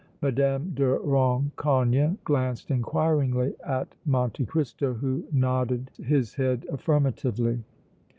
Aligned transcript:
Mme. 0.23 0.31
de 0.73 0.97
Rancogne 1.03 2.17
glanced 2.23 2.71
inquiringly 2.71 3.53
at 3.63 3.93
Monte 4.03 4.47
Cristo, 4.47 4.95
who 4.95 5.25
nodded 5.31 5.91
his 6.01 6.33
head 6.33 6.65
affirmatively. 6.73 7.61